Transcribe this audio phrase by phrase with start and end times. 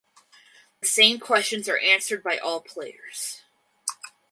[0.79, 3.43] The same questions are answered by all players.